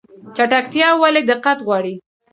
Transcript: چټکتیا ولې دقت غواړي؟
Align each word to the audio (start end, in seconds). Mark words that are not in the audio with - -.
چټکتیا 0.35 0.89
ولې 1.01 1.21
دقت 1.29 1.57
غواړي؟ 1.67 1.95